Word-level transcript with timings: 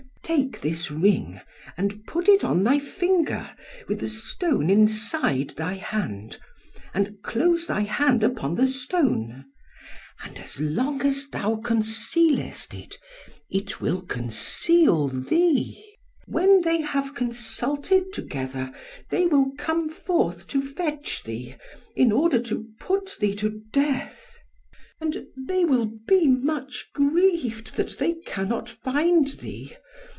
Take 0.23 0.61
this 0.61 0.89
ring 0.89 1.41
and 1.75 2.07
put 2.07 2.29
it 2.29 2.41
on 2.41 2.63
thy 2.63 2.79
finger, 2.79 3.49
with 3.89 3.99
the 3.99 4.07
stone 4.07 4.69
inside 4.69 5.49
thy 5.57 5.73
hand; 5.73 6.37
and 6.93 7.17
close 7.21 7.67
thy 7.67 7.81
hand 7.81 8.23
upon 8.23 8.55
the 8.55 8.65
stone. 8.65 9.43
And 10.23 10.37
as 10.39 10.57
long 10.57 11.01
as 11.01 11.27
thou 11.27 11.57
concealest 11.57 12.73
it, 12.73 12.95
it 13.49 13.81
will 13.81 14.01
conceal 14.03 15.09
thee. 15.09 15.83
When 16.27 16.61
they 16.61 16.79
have 16.79 17.13
consulted 17.13 18.13
together, 18.13 18.71
they 19.09 19.25
will 19.25 19.51
come 19.57 19.89
forth 19.89 20.47
to 20.47 20.61
fetch 20.61 21.23
thee, 21.25 21.55
in 21.93 22.13
order 22.13 22.39
to 22.43 22.67
put 22.79 23.17
thee 23.19 23.35
to 23.35 23.59
death; 23.73 24.37
and 25.01 25.25
they 25.35 25.65
will 25.65 25.91
be 26.07 26.27
much 26.29 26.87
grieved 26.93 27.75
that 27.75 27.97
they 27.99 28.13
cannot 28.25 28.69
find 28.69 29.27
thee. 29.27 29.73